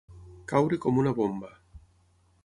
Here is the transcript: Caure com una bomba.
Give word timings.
Caure 0.51 0.79
com 0.85 0.97
una 1.01 1.13
bomba. 1.19 1.51